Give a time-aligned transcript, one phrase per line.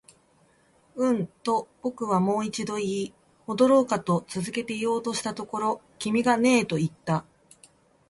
[0.95, 3.13] うん、と僕はもう一度言い、
[3.45, 7.23] 戻ろうかと続けて言おうとしたところ、君がねえと言った